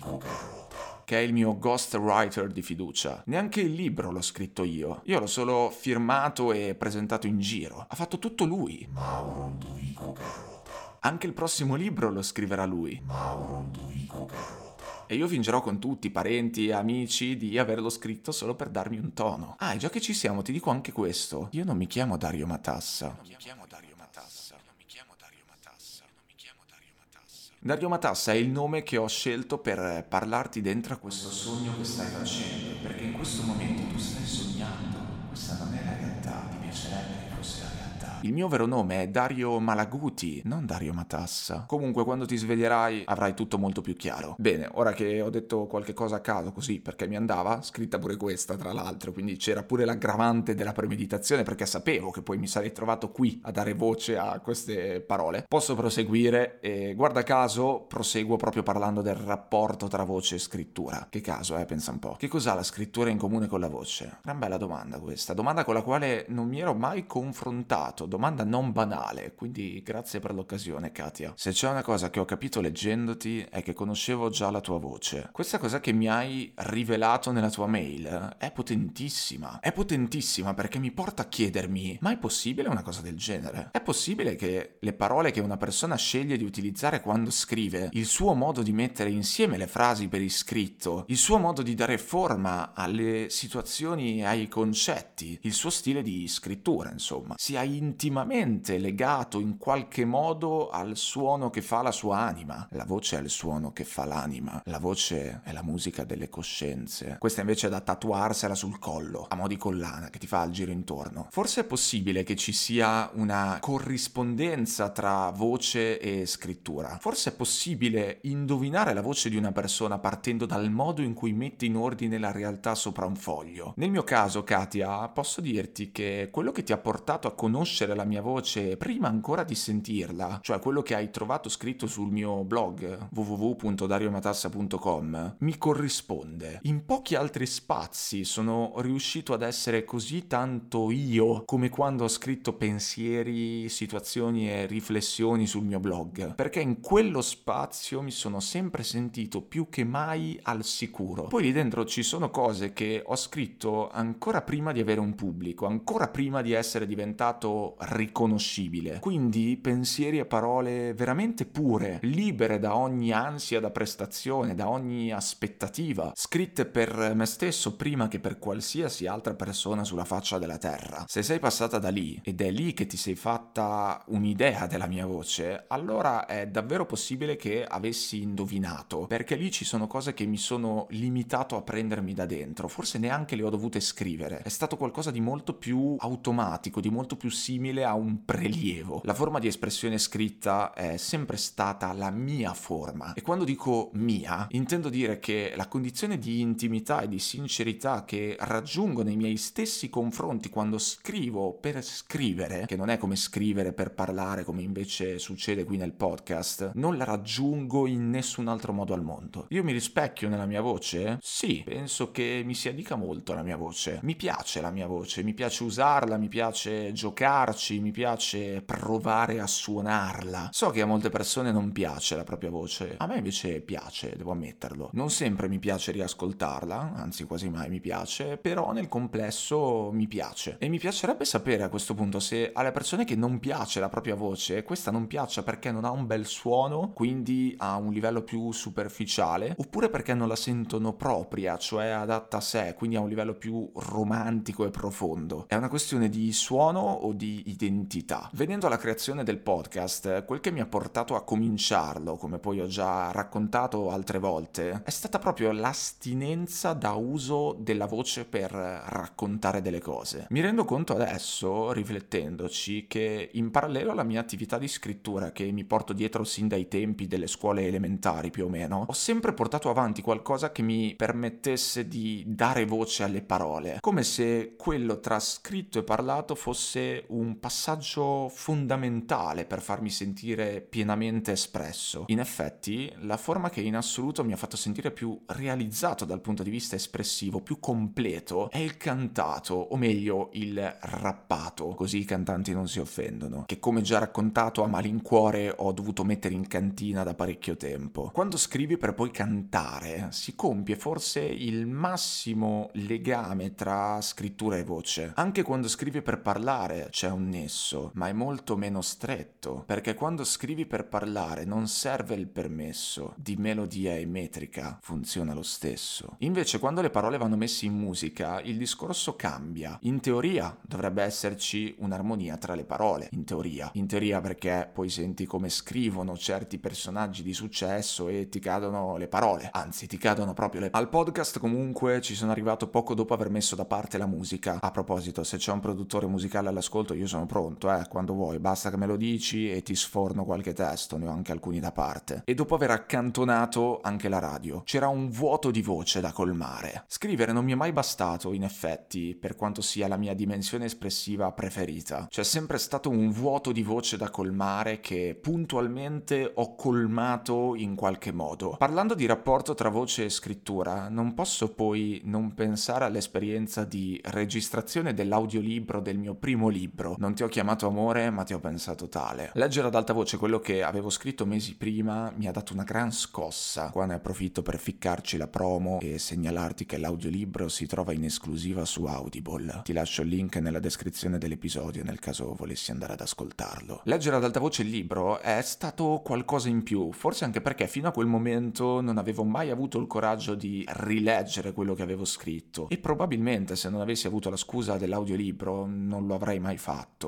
che 1.07 1.19
è 1.19 1.21
il 1.21 1.31
mio 1.31 1.57
ghostwriter 1.57 2.51
di 2.51 2.61
fiducia. 2.61 3.23
Neanche 3.27 3.61
il 3.61 3.71
libro 3.71 4.11
l'ho 4.11 4.21
scritto 4.21 4.65
io. 4.65 5.03
Io 5.05 5.19
l'ho 5.19 5.25
solo 5.25 5.69
firmato 5.69 6.51
e 6.51 6.75
presentato 6.75 7.27
in 7.27 7.39
giro. 7.39 7.85
Ha 7.87 7.95
fatto 7.95 8.19
tutto 8.19 8.43
lui. 8.43 8.85
Mauro 8.91 9.53
Duvico 9.57 10.11
Carota. 10.11 10.97
Anche 10.99 11.25
il 11.25 11.31
prossimo 11.31 11.75
libro 11.75 12.11
lo 12.11 12.21
scriverà 12.21 12.65
lui. 12.65 13.01
Mauro 13.05 13.67
Duvico 13.71 14.25
Carota. 14.25 15.05
E 15.07 15.15
io 15.15 15.29
fingerò 15.29 15.61
con 15.61 15.79
tutti, 15.79 16.09
parenti 16.09 16.67
e 16.67 16.73
amici, 16.73 17.37
di 17.37 17.57
averlo 17.57 17.89
scritto 17.89 18.33
solo 18.33 18.55
per 18.55 18.67
darmi 18.67 18.97
un 18.97 19.13
tono. 19.13 19.55
Ah, 19.59 19.75
e 19.75 19.77
già 19.77 19.89
che 19.89 20.01
ci 20.01 20.13
siamo, 20.13 20.41
ti 20.41 20.51
dico 20.51 20.71
anche 20.71 20.91
questo. 20.91 21.47
Io 21.51 21.63
non 21.63 21.77
mi 21.77 21.87
chiamo 21.87 22.17
Dario 22.17 22.45
Matassa. 22.45 23.15
Non 23.15 23.27
mi 23.29 23.35
chiamo 23.37 23.65
Dario 23.65 23.95
Matassa. 23.97 24.55
Non 24.55 24.73
mi 24.77 24.83
chiamo 24.85 25.13
Dario 25.17 25.43
Matassa. 25.47 26.03
Non 26.03 26.25
mi 26.27 26.33
chiamo 26.35 26.63
Dario 26.67 26.91
Matassa. 26.99 27.53
Dario 27.67 27.89
Matassa 27.89 28.31
è 28.31 28.35
il 28.35 28.47
nome 28.47 28.81
che 28.81 28.95
ho 28.95 29.09
scelto 29.09 29.57
per 29.57 30.05
parlarti 30.07 30.61
dentro 30.61 30.93
a 30.93 30.97
questo 30.97 31.29
sogno 31.29 31.75
che 31.75 31.83
stai 31.83 32.07
facendo, 32.07 32.77
perché 32.81 33.03
in 33.03 33.11
questo 33.11 33.43
momento 33.43 33.81
tu 33.93 33.99
stai 33.99 34.25
sognando. 34.25 34.97
Questa 35.27 35.57
non 35.57 35.73
è 35.73 35.83
la 35.83 35.97
realtà, 35.97 36.47
ti 36.49 36.55
piacerebbe 36.61 37.27
che 37.27 37.35
fosse 37.35 37.63
la 37.63 37.69
realtà. 37.75 37.86
Il 38.21 38.33
mio 38.33 38.47
vero 38.47 38.65
nome 38.65 39.03
è 39.03 39.07
Dario 39.07 39.59
Malaguti, 39.59 40.41
non 40.45 40.65
Dario 40.65 40.91
Matassa. 40.91 41.65
Comunque 41.67 42.03
quando 42.03 42.25
ti 42.25 42.35
sveglierai 42.35 43.03
avrai 43.05 43.33
tutto 43.33 43.57
molto 43.57 43.81
più 43.81 43.95
chiaro. 43.95 44.35
Bene, 44.39 44.67
ora 44.73 44.91
che 44.93 45.21
ho 45.21 45.29
detto 45.29 45.65
qualche 45.67 45.93
cosa 45.93 46.17
a 46.17 46.19
caso 46.19 46.51
così 46.51 46.79
perché 46.79 47.07
mi 47.07 47.15
andava, 47.15 47.61
scritta 47.61 47.99
pure 47.99 48.17
questa 48.17 48.55
tra 48.55 48.73
l'altro, 48.73 49.11
quindi 49.11 49.37
c'era 49.37 49.63
pure 49.63 49.85
l'aggravante 49.85 50.55
della 50.55 50.71
premeditazione 50.71 51.43
perché 51.43 51.65
sapevo 51.65 52.09
che 52.09 52.21
poi 52.21 52.37
mi 52.37 52.47
sarei 52.47 52.71
trovato 52.71 53.11
qui 53.11 53.39
a 53.43 53.51
dare 53.51 53.73
voce 53.73 54.17
a 54.17 54.39
queste 54.39 54.99
parole. 55.01 55.45
Posso 55.47 55.75
proseguire 55.75 56.59
e 56.59 56.95
guarda 56.95 57.23
caso 57.23 57.85
proseguo 57.87 58.35
proprio 58.35 58.63
parlando 58.63 59.01
del 59.01 59.15
rapporto 59.15 59.87
tra 59.87 60.03
voce 60.03 60.35
e 60.35 60.39
scrittura. 60.39 61.07
Che 61.09 61.21
caso, 61.21 61.55
eh, 61.57 61.65
pensa 61.65 61.91
un 61.91 61.99
po'. 61.99 62.15
Che 62.17 62.27
cos'ha 62.27 62.53
la 62.53 62.63
scrittura 62.63 63.09
in 63.09 63.17
comune 63.17 63.47
con 63.47 63.59
la 63.59 63.69
voce? 63.69 64.17
Gran 64.23 64.39
bella 64.39 64.57
domanda 64.57 64.99
questa, 64.99 65.33
domanda 65.33 65.63
con 65.63 65.75
la 65.75 65.81
quale 65.81 66.25
non 66.29 66.47
mi 66.47 66.59
ero 66.59 66.73
mai 66.73 67.05
confrontato 67.05 67.86
domanda 68.05 68.43
non 68.43 68.71
banale, 68.71 69.33
quindi 69.35 69.81
grazie 69.83 70.19
per 70.19 70.33
l'occasione 70.33 70.91
Katia. 70.91 71.33
Se 71.35 71.51
c'è 71.51 71.69
una 71.69 71.83
cosa 71.83 72.09
che 72.09 72.19
ho 72.19 72.25
capito 72.25 72.61
leggendoti 72.61 73.45
è 73.49 73.63
che 73.63 73.73
conoscevo 73.73 74.29
già 74.29 74.49
la 74.49 74.61
tua 74.61 74.79
voce. 74.79 75.29
Questa 75.31 75.57
cosa 75.57 75.79
che 75.79 75.91
mi 75.91 76.07
hai 76.07 76.51
rivelato 76.55 77.31
nella 77.31 77.49
tua 77.49 77.67
mail 77.67 78.35
è 78.37 78.51
potentissima. 78.51 79.59
È 79.59 79.71
potentissima 79.71 80.53
perché 80.53 80.79
mi 80.79 80.91
porta 80.91 81.23
a 81.23 81.27
chiedermi, 81.27 81.97
ma 82.01 82.11
è 82.11 82.17
possibile 82.17 82.69
una 82.69 82.83
cosa 82.83 83.01
del 83.01 83.15
genere? 83.15 83.69
È 83.71 83.81
possibile 83.81 84.35
che 84.35 84.77
le 84.79 84.93
parole 84.93 85.31
che 85.31 85.39
una 85.39 85.57
persona 85.57 85.95
sceglie 85.95 86.37
di 86.37 86.43
utilizzare 86.43 87.01
quando 87.01 87.31
scrive, 87.31 87.89
il 87.93 88.05
suo 88.05 88.33
modo 88.33 88.61
di 88.61 88.71
mettere 88.71 89.09
insieme 89.09 89.57
le 89.57 89.67
frasi 89.67 90.07
per 90.07 90.21
iscritto, 90.21 91.05
il 91.07 91.17
suo 91.17 91.37
modo 91.37 91.61
di 91.61 91.75
dare 91.75 91.97
forma 91.97 92.73
alle 92.73 93.29
situazioni 93.29 94.19
e 94.19 94.25
ai 94.25 94.47
concetti, 94.47 95.37
il 95.43 95.53
suo 95.53 95.69
stile 95.69 96.01
di 96.01 96.27
scrittura, 96.27 96.91
insomma, 96.91 97.35
sia 97.37 97.61
intimamente 97.77 98.77
legato 98.77 99.39
in 99.39 99.57
qualche 99.57 100.05
modo 100.05 100.69
al 100.69 100.97
suono 100.97 101.49
che 101.49 101.61
fa 101.61 101.81
la 101.81 101.91
sua 101.91 102.19
anima. 102.19 102.67
La 102.71 102.85
voce 102.85 103.17
è 103.17 103.21
il 103.21 103.29
suono 103.29 103.71
che 103.71 103.83
fa 103.83 104.05
l'anima, 104.05 104.61
la 104.65 104.79
voce 104.79 105.41
è 105.43 105.51
la 105.51 105.63
musica 105.63 106.03
delle 106.03 106.29
coscienze. 106.29 107.17
Questa 107.19 107.41
invece 107.41 107.67
è 107.67 107.69
da 107.69 107.81
tatuarsela 107.81 108.55
sul 108.55 108.79
collo, 108.79 109.25
a 109.29 109.35
mo' 109.35 109.47
di 109.47 109.57
collana 109.57 110.09
che 110.09 110.19
ti 110.19 110.27
fa 110.27 110.43
il 110.43 110.51
giro 110.51 110.71
intorno. 110.71 111.27
Forse 111.29 111.61
è 111.61 111.63
possibile 111.65 112.23
che 112.23 112.35
ci 112.35 112.51
sia 112.51 113.09
una 113.13 113.57
corrispondenza 113.61 114.89
tra 114.89 115.29
voce 115.29 115.99
e 115.99 116.25
scrittura. 116.25 116.97
Forse 116.99 117.29
è 117.29 117.35
possibile 117.35 118.19
indovinare 118.23 118.93
la 118.93 119.01
voce 119.01 119.29
di 119.29 119.37
una 119.37 119.51
persona 119.51 119.99
partendo 119.99 120.45
dal 120.45 120.69
modo 120.71 121.01
in 121.01 121.13
cui 121.13 121.33
mette 121.33 121.65
in 121.65 121.75
ordine 121.75 122.17
la 122.17 122.31
realtà 122.31 122.75
sopra 122.75 123.05
un 123.05 123.15
foglio. 123.15 123.73
Nel 123.77 123.91
mio 123.91 124.03
caso, 124.03 124.43
Katia, 124.43 125.07
posso 125.09 125.41
dirti 125.41 125.91
che 125.91 126.29
quello 126.31 126.51
che 126.51 126.63
ti 126.63 126.71
ha 126.71 126.77
portato 126.77 127.27
a 127.27 127.33
conoscere 127.33 127.65
conoscere 127.67 127.95
la 127.95 128.05
mia 128.05 128.21
voce 128.21 128.77
prima 128.77 129.09
ancora 129.09 129.43
di 129.43 129.53
sentirla, 129.53 130.39
cioè 130.41 130.59
quello 130.59 130.81
che 130.81 130.95
hai 130.95 131.11
trovato 131.11 131.49
scritto 131.49 131.85
sul 131.85 132.09
mio 132.09 132.45
blog 132.45 133.09
www.dariomatassa.com, 133.13 135.35
mi 135.39 135.57
corrisponde. 135.57 136.59
In 136.63 136.85
pochi 136.85 137.15
altri 137.15 137.45
spazi 137.45 138.23
sono 138.23 138.71
riuscito 138.77 139.33
ad 139.33 139.41
essere 139.41 139.83
così 139.83 140.27
tanto 140.27 140.91
io 140.91 141.43
come 141.43 141.67
quando 141.67 142.05
ho 142.05 142.07
scritto 142.07 142.53
pensieri, 142.53 143.67
situazioni 143.67 144.49
e 144.49 144.65
riflessioni 144.65 145.45
sul 145.45 145.65
mio 145.65 145.81
blog, 145.81 146.35
perché 146.35 146.61
in 146.61 146.79
quello 146.79 147.21
spazio 147.21 148.01
mi 148.01 148.11
sono 148.11 148.39
sempre 148.39 148.83
sentito 148.83 149.41
più 149.41 149.67
che 149.67 149.83
mai 149.83 150.39
al 150.43 150.63
sicuro. 150.63 151.23
Poi 151.23 151.43
lì 151.43 151.51
dentro 151.51 151.83
ci 151.83 152.01
sono 152.01 152.29
cose 152.29 152.71
che 152.71 153.03
ho 153.05 153.17
scritto 153.17 153.89
ancora 153.89 154.41
prima 154.41 154.71
di 154.71 154.79
avere 154.79 155.01
un 155.01 155.15
pubblico, 155.15 155.65
ancora 155.65 156.07
prima 156.07 156.41
di 156.41 156.53
essere 156.53 156.85
diventato 156.85 157.56
riconoscibile. 157.79 158.99
Quindi 158.99 159.57
pensieri 159.57 160.19
e 160.19 160.25
parole 160.25 160.93
veramente 160.93 161.45
pure, 161.45 161.99
libere 162.01 162.59
da 162.59 162.75
ogni 162.75 163.11
ansia 163.11 163.59
da 163.59 163.71
prestazione, 163.71 164.55
da 164.55 164.69
ogni 164.69 165.11
aspettativa, 165.11 166.11
scritte 166.15 166.65
per 166.65 167.13
me 167.15 167.25
stesso 167.25 167.75
prima 167.75 168.07
che 168.07 168.19
per 168.19 168.39
qualsiasi 168.39 169.07
altra 169.07 169.33
persona 169.33 169.83
sulla 169.83 170.05
faccia 170.05 170.37
della 170.37 170.57
terra. 170.57 171.05
Se 171.07 171.23
sei 171.23 171.39
passata 171.39 171.79
da 171.79 171.89
lì 171.89 172.19
ed 172.23 172.41
è 172.41 172.51
lì 172.51 172.73
che 172.73 172.85
ti 172.85 172.97
sei 172.97 173.15
fatta 173.15 174.03
un'idea 174.07 174.67
della 174.67 174.87
mia 174.87 175.05
voce, 175.05 175.65
allora 175.67 176.25
è 176.25 176.47
davvero 176.47 176.85
possibile 176.85 177.35
che 177.35 177.63
avessi 177.63 178.21
indovinato, 178.21 179.05
perché 179.07 179.35
lì 179.35 179.51
ci 179.51 179.65
sono 179.65 179.87
cose 179.87 180.13
che 180.13 180.25
mi 180.25 180.37
sono 180.37 180.87
limitato 180.89 181.55
a 181.55 181.61
prendermi 181.61 182.13
da 182.13 182.25
dentro, 182.25 182.67
forse 182.67 182.97
neanche 182.97 183.35
le 183.35 183.43
ho 183.43 183.49
dovute 183.49 183.79
scrivere. 183.79 184.41
È 184.41 184.49
stato 184.49 184.77
qualcosa 184.77 185.11
di 185.11 185.21
molto 185.21 185.53
più 185.53 185.95
automatico, 185.97 186.81
di 186.81 186.89
molto 186.89 187.15
più 187.15 187.29
simile 187.47 187.85
a 187.85 187.93
un 187.93 188.25
prelievo. 188.25 188.99
La 189.05 189.13
forma 189.13 189.39
di 189.39 189.47
espressione 189.47 189.97
scritta 189.97 190.73
è 190.73 190.97
sempre 190.97 191.37
stata 191.37 191.93
la 191.93 192.09
mia 192.09 192.53
forma. 192.53 193.13
E 193.13 193.21
quando 193.21 193.45
dico 193.45 193.89
mia, 193.93 194.47
intendo 194.49 194.89
dire 194.89 195.17
che 195.19 195.53
la 195.55 195.69
condizione 195.69 196.19
di 196.19 196.41
intimità 196.41 196.99
e 196.99 197.07
di 197.07 197.19
sincerità 197.19 198.03
che 198.03 198.35
raggiungo 198.37 199.01
nei 199.01 199.15
miei 199.15 199.37
stessi 199.37 199.89
confronti 199.89 200.49
quando 200.49 200.77
scrivo 200.77 201.53
per 201.53 201.81
scrivere, 201.81 202.65
che 202.65 202.75
non 202.75 202.89
è 202.89 202.97
come 202.97 203.15
scrivere 203.15 203.71
per 203.71 203.93
parlare 203.93 204.43
come 204.43 204.61
invece 204.61 205.17
succede 205.17 205.63
qui 205.63 205.77
nel 205.77 205.93
podcast, 205.93 206.71
non 206.73 206.97
la 206.97 207.05
raggiungo 207.05 207.87
in 207.87 208.09
nessun 208.09 208.49
altro 208.49 208.73
modo 208.73 208.93
al 208.93 209.03
mondo. 209.03 209.45
Io 209.51 209.63
mi 209.63 209.71
rispecchio 209.71 210.27
nella 210.27 210.45
mia 210.45 210.59
voce? 210.59 211.17
Sì, 211.21 211.61
penso 211.63 212.11
che 212.11 212.41
mi 212.43 212.55
si 212.55 212.67
addica 212.67 212.97
molto 212.97 213.31
alla 213.31 213.43
mia 213.43 213.55
voce. 213.55 214.01
Mi 214.03 214.17
piace 214.17 214.59
la 214.59 214.71
mia 214.71 214.87
voce, 214.87 215.23
mi 215.23 215.33
piace 215.33 215.63
usarla, 215.63 216.17
mi 216.17 216.27
piace 216.27 216.91
giocarci, 217.37 217.79
mi 217.79 217.91
piace 217.91 218.61
provare 218.63 219.39
a 219.39 219.45
suonarla. 219.45 220.49
So 220.51 220.71
che 220.71 220.81
a 220.81 220.85
molte 220.85 221.09
persone 221.09 221.51
non 221.51 221.71
piace 221.71 222.15
la 222.15 222.23
propria 222.23 222.49
voce, 222.49 222.95
a 222.97 223.05
me 223.05 223.17
invece 223.17 223.61
piace, 223.61 224.15
devo 224.17 224.31
ammetterlo. 224.31 224.89
Non 224.93 225.11
sempre 225.11 225.47
mi 225.47 225.59
piace 225.59 225.91
riascoltarla, 225.91 226.93
anzi 226.95 227.25
quasi 227.25 227.49
mai 227.49 227.69
mi 227.69 227.79
piace, 227.79 228.37
però 228.37 228.71
nel 228.71 228.87
complesso 228.87 229.91
mi 229.91 230.07
piace. 230.07 230.57
E 230.59 230.67
mi 230.67 230.79
piacerebbe 230.79 231.25
sapere 231.25 231.63
a 231.63 231.69
questo 231.69 231.93
punto 231.93 232.19
se 232.19 232.51
alle 232.53 232.71
persone 232.71 233.05
che 233.05 233.15
non 233.15 233.39
piace 233.39 233.79
la 233.79 233.89
propria 233.89 234.15
voce, 234.15 234.63
questa 234.63 234.89
non 234.89 235.05
piaccia 235.05 235.43
perché 235.43 235.71
non 235.71 235.85
ha 235.85 235.91
un 235.91 236.07
bel 236.07 236.25
suono, 236.25 236.91
quindi 236.93 237.53
ha 237.59 237.75
un 237.75 237.93
livello 237.93 238.23
più 238.23 238.51
superficiale, 238.51 239.53
oppure 239.57 239.89
perché 239.89 240.15
non 240.15 240.27
la 240.27 240.35
sentono 240.35 240.93
propria, 240.93 241.57
cioè 241.57 241.87
adatta 241.87 242.37
a 242.37 242.41
sé, 242.41 242.73
quindi 242.75 242.95
a 242.95 243.01
un 243.01 243.09
livello 243.09 243.35
più 243.35 243.69
romantico 243.75 244.65
e 244.65 244.71
profondo. 244.71 245.45
È 245.47 245.55
una 245.55 245.69
questione 245.69 246.09
di 246.09 246.31
suono 246.33 246.79
o 246.79 247.13
di 247.13 247.26
identità. 247.45 248.29
Venendo 248.33 248.67
alla 248.67 248.77
creazione 248.77 249.23
del 249.23 249.39
podcast, 249.39 250.25
quel 250.25 250.39
che 250.39 250.51
mi 250.51 250.59
ha 250.59 250.65
portato 250.65 251.15
a 251.15 251.23
cominciarlo, 251.23 252.15
come 252.17 252.39
poi 252.39 252.59
ho 252.59 252.67
già 252.67 253.11
raccontato 253.11 253.89
altre 253.89 254.19
volte, 254.19 254.81
è 254.83 254.89
stata 254.89 255.19
proprio 255.19 255.51
l'astinenza 255.51 256.73
da 256.73 256.93
uso 256.93 257.55
della 257.59 257.85
voce 257.85 258.25
per 258.25 258.51
raccontare 258.51 259.61
delle 259.61 259.79
cose. 259.79 260.27
Mi 260.29 260.41
rendo 260.41 260.65
conto 260.65 260.93
adesso, 260.93 261.71
riflettendoci, 261.71 262.85
che 262.87 263.29
in 263.33 263.51
parallelo 263.51 263.91
alla 263.91 264.03
mia 264.03 264.19
attività 264.19 264.57
di 264.57 264.67
scrittura, 264.67 265.31
che 265.31 265.51
mi 265.51 265.63
porto 265.63 265.93
dietro 265.93 266.23
sin 266.23 266.47
dai 266.47 266.67
tempi 266.67 267.07
delle 267.07 267.27
scuole 267.27 267.65
elementari 267.65 268.29
più 268.29 268.45
o 268.45 268.49
meno, 268.49 268.85
ho 268.87 268.93
sempre 268.93 269.33
portato 269.33 269.69
avanti 269.69 270.01
qualcosa 270.01 270.51
che 270.51 270.61
mi 270.61 270.95
permettesse 270.95 271.87
di 271.87 272.23
dare 272.27 272.65
voce 272.65 273.03
alle 273.03 273.21
parole, 273.21 273.77
come 273.81 274.03
se 274.03 274.55
quello 274.57 274.99
tra 274.99 275.19
scritto 275.19 275.79
e 275.79 275.83
parlato 275.83 276.35
fosse 276.35 277.05
un 277.07 277.16
passaggio 277.39 278.29
fondamentale 278.29 279.45
per 279.45 279.61
farmi 279.61 279.89
sentire 279.89 280.61
pienamente 280.61 281.31
espresso. 281.31 282.05
In 282.07 282.19
effetti, 282.19 282.91
la 282.99 283.17
forma 283.17 283.49
che 283.49 283.61
in 283.61 283.75
assoluto 283.75 284.23
mi 284.23 284.33
ha 284.33 284.37
fatto 284.37 284.57
sentire 284.57 284.91
più 284.91 285.19
realizzato 285.27 286.05
dal 286.05 286.21
punto 286.21 286.43
di 286.43 286.49
vista 286.49 286.75
espressivo, 286.75 287.41
più 287.41 287.59
completo, 287.59 288.49
è 288.49 288.59
il 288.59 288.77
cantato, 288.77 289.53
o 289.53 289.75
meglio 289.77 290.29
il 290.33 290.77
rappato, 290.81 291.69
così 291.69 291.99
i 291.99 292.05
cantanti 292.05 292.53
non 292.53 292.67
si 292.67 292.79
offendono, 292.79 293.43
che 293.45 293.59
come 293.59 293.81
già 293.81 293.99
raccontato 293.99 294.63
a 294.63 294.67
malincuore 294.67 295.53
ho 295.55 295.71
dovuto 295.71 296.03
mettere 296.03 296.33
in 296.33 296.47
cantina 296.47 297.03
da 297.03 297.13
parecchio 297.13 297.55
tempo. 297.57 298.09
Quando 298.13 298.37
scrivi 298.37 298.77
per 298.77 298.93
poi 298.93 299.11
cantare, 299.11 300.07
si 300.11 300.35
compie 300.35 300.75
forse 300.75 301.21
il 301.21 301.65
massimo 301.65 302.69
legame 302.73 303.55
tra 303.55 303.99
scrittura 304.01 304.57
e 304.57 304.63
voce. 304.63 305.11
Anche 305.15 305.43
quando 305.43 305.67
scrivi 305.67 306.01
per 306.01 306.21
parlare 306.21 306.87
c'è 306.97 307.11
un 307.11 307.29
nesso, 307.29 307.91
ma 307.93 308.07
è 308.07 308.11
molto 308.11 308.57
meno 308.57 308.81
stretto, 308.81 309.61
perché 309.67 309.93
quando 309.93 310.23
scrivi 310.23 310.65
per 310.65 310.87
parlare 310.87 311.45
non 311.45 311.67
serve 311.67 312.15
il 312.15 312.25
permesso 312.25 313.13
di 313.17 313.35
melodia 313.35 313.95
e 313.95 314.07
metrica, 314.07 314.79
funziona 314.81 315.35
lo 315.35 315.43
stesso. 315.43 316.15
Invece 316.21 316.57
quando 316.57 316.81
le 316.81 316.89
parole 316.89 317.19
vanno 317.19 317.35
messe 317.35 317.67
in 317.67 317.75
musica, 317.75 318.41
il 318.41 318.57
discorso 318.57 319.15
cambia. 319.15 319.77
In 319.81 319.99
teoria 319.99 320.57
dovrebbe 320.59 321.03
esserci 321.03 321.75
un'armonia 321.77 322.35
tra 322.37 322.55
le 322.55 322.65
parole, 322.65 323.09
in 323.11 323.25
teoria. 323.25 323.69
In 323.75 323.85
teoria 323.85 324.19
perché 324.19 324.67
poi 324.73 324.89
senti 324.89 325.27
come 325.27 325.49
scrivono 325.49 326.17
certi 326.17 326.57
personaggi 326.57 327.21
di 327.21 327.33
successo 327.33 328.07
e 328.07 328.27
ti 328.27 328.39
cadono 328.39 328.97
le 328.97 329.07
parole, 329.07 329.49
anzi 329.53 329.85
ti 329.85 329.99
cadono 329.99 330.33
proprio 330.33 330.61
le... 330.61 330.69
Al 330.71 330.89
podcast 330.89 331.37
comunque 331.37 332.01
ci 332.01 332.15
sono 332.15 332.31
arrivato 332.31 332.69
poco 332.69 332.95
dopo 332.95 333.13
aver 333.13 333.29
messo 333.29 333.55
da 333.55 333.65
parte 333.65 333.99
la 333.99 334.07
musica. 334.07 334.57
A 334.59 334.71
proposito, 334.71 335.23
se 335.23 335.37
c'è 335.37 335.51
un 335.51 335.59
produttore 335.59 336.07
musicale 336.07 336.47
all'ascolto 336.47 336.85
io 336.93 337.07
sono 337.07 337.25
pronto, 337.25 337.71
eh, 337.71 337.87
quando 337.89 338.13
vuoi, 338.13 338.39
basta 338.39 338.69
che 338.69 338.77
me 338.77 338.85
lo 338.85 338.95
dici 338.95 339.51
e 339.51 339.61
ti 339.63 339.75
sforno 339.75 340.25
qualche 340.25 340.53
testo, 340.53 340.97
ne 340.97 341.07
ho 341.07 341.11
anche 341.11 341.31
alcuni 341.31 341.59
da 341.59 341.71
parte. 341.71 342.21
E 342.25 342.33
dopo 342.33 342.55
aver 342.55 342.71
accantonato 342.71 343.79
anche 343.81 344.09
la 344.09 344.19
radio, 344.19 344.61
c'era 344.63 344.87
un 344.87 345.09
vuoto 345.09 345.51
di 345.51 345.61
voce 345.61 346.01
da 346.01 346.11
colmare. 346.11 346.83
Scrivere 346.87 347.31
non 347.31 347.45
mi 347.45 347.51
è 347.51 347.55
mai 347.55 347.71
bastato, 347.71 348.33
in 348.33 348.43
effetti, 348.43 349.15
per 349.15 349.35
quanto 349.35 349.61
sia 349.61 349.87
la 349.87 349.97
mia 349.97 350.13
dimensione 350.13 350.65
espressiva 350.65 351.31
preferita. 351.31 352.07
C'è 352.09 352.23
sempre 352.23 352.57
stato 352.57 352.89
un 352.89 353.11
vuoto 353.11 353.51
di 353.51 353.63
voce 353.63 353.97
da 353.97 354.09
colmare 354.09 354.79
che 354.79 355.17
puntualmente 355.19 356.31
ho 356.33 356.55
colmato 356.55 357.55
in 357.55 357.75
qualche 357.75 358.11
modo. 358.11 358.55
Parlando 358.57 358.93
di 358.93 359.05
rapporto 359.05 359.53
tra 359.53 359.69
voce 359.69 360.05
e 360.05 360.09
scrittura, 360.09 360.89
non 360.89 361.13
posso 361.13 361.53
poi 361.53 362.01
non 362.03 362.33
pensare 362.33 362.85
all'esperienza 362.85 363.63
di 363.63 363.99
registrazione 364.05 364.93
dell'audiolibro 364.93 365.81
del 365.81 365.97
mio 365.97 366.15
primo 366.15 366.47
libro. 366.47 366.76
Non 366.97 367.15
ti 367.15 367.23
ho 367.23 367.27
chiamato 367.27 367.67
amore, 367.67 368.09
ma 368.11 368.23
ti 368.23 368.33
ho 368.33 368.39
pensato 368.39 368.87
tale. 368.87 369.31
Leggere 369.33 369.67
ad 369.67 369.75
alta 369.75 369.93
voce 369.93 370.17
quello 370.17 370.39
che 370.39 370.61
avevo 370.61 370.89
scritto 370.89 371.25
mesi 371.25 371.55
prima 371.55 372.11
mi 372.15 372.27
ha 372.27 372.31
dato 372.31 372.53
una 372.53 372.63
gran 372.63 372.91
scossa. 372.91 373.69
Qua 373.71 373.85
ne 373.85 373.95
approfitto 373.95 374.43
per 374.43 374.59
ficcarci 374.59 375.17
la 375.17 375.27
promo 375.27 375.79
e 375.81 375.97
segnalarti 375.97 376.65
che 376.65 376.77
l'audiolibro 376.77 377.47
si 377.47 377.65
trova 377.65 377.93
in 377.93 378.03
esclusiva 378.03 378.63
su 378.65 378.85
Audible. 378.85 379.61
Ti 379.63 379.73
lascio 379.73 380.03
il 380.03 380.09
link 380.09 380.35
nella 380.37 380.59
descrizione 380.59 381.17
dell'episodio 381.17 381.83
nel 381.83 381.99
caso 381.99 382.35
volessi 382.35 382.71
andare 382.71 382.93
ad 382.93 383.01
ascoltarlo. 383.01 383.81
Leggere 383.85 384.17
ad 384.17 384.23
alta 384.23 384.39
voce 384.39 384.61
il 384.61 384.69
libro 384.69 385.19
è 385.19 385.41
stato 385.41 386.01
qualcosa 386.03 386.49
in 386.49 386.61
più, 386.63 386.91
forse 386.91 387.25
anche 387.25 387.41
perché 387.41 387.67
fino 387.67 387.87
a 387.87 387.91
quel 387.91 388.07
momento 388.07 388.81
non 388.81 388.97
avevo 388.97 389.23
mai 389.23 389.49
avuto 389.49 389.79
il 389.79 389.87
coraggio 389.87 390.35
di 390.35 390.63
rileggere 390.67 391.53
quello 391.53 391.73
che 391.73 391.81
avevo 391.81 392.05
scritto 392.05 392.69
e 392.69 392.77
probabilmente 392.77 393.55
se 393.55 393.69
non 393.69 393.81
avessi 393.81 394.07
avuto 394.07 394.29
la 394.29 394.37
scusa 394.37 394.77
dell'audiolibro 394.77 395.65
non 395.65 396.05
lo 396.05 396.15
avrei 396.15 396.39
mai 396.39 396.57
fatto. 396.57 396.66